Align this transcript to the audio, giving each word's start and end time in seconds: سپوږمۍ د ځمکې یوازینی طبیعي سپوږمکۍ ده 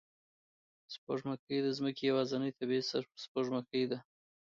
سپوږمۍ 0.93 1.57
د 1.61 1.67
ځمکې 1.77 2.03
یوازینی 2.09 2.51
طبیعي 2.57 2.83
سپوږمکۍ 3.23 3.83
ده 3.91 3.99